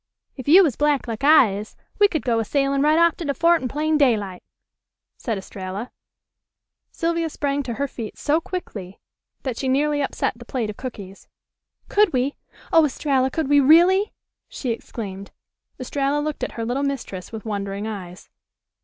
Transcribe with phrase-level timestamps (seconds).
[0.35, 3.23] "If you was black like I is we could go a sailin' right off to
[3.25, 4.41] de fort in plain daylight,"
[5.15, 5.91] said Estralla.
[6.89, 8.99] Sylvia sprang to her feet so quickly
[9.43, 11.27] that she nearly upset the plate of cookies.
[11.87, 12.33] "Could we?
[12.73, 14.11] Oh, Estralla, could we really?"
[14.49, 15.29] she exclaimed.
[15.79, 18.27] Estralla looked at her little mistress with wondering eyes.